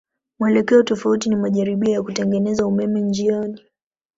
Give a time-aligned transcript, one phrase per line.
[0.39, 3.61] Mwelekeo tofauti ni majaribio ya kutengeneza umeme njiani.